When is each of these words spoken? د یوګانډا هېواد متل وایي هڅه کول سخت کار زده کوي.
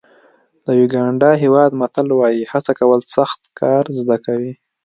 د 0.65 0.67
یوګانډا 0.79 1.31
هېواد 1.43 1.71
متل 1.81 2.07
وایي 2.19 2.43
هڅه 2.51 2.71
کول 2.79 3.01
سخت 3.15 3.39
کار 3.59 3.83
زده 3.99 4.17
کوي. 4.25 4.53